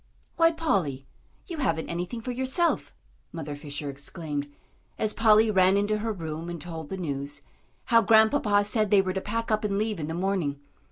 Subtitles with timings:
[0.35, 1.05] "Why, Polly,
[1.45, 2.91] you haven't anything for yourself,"
[3.31, 4.47] Mother Fisher exclaimed,
[4.97, 7.43] as Polly ran into her room and told the news
[7.85, 10.59] how Grandpapa said they were to pack up and leave in the morning.